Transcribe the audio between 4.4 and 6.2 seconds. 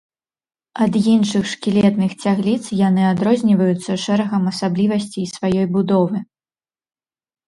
асаблівасцей сваёй будовы.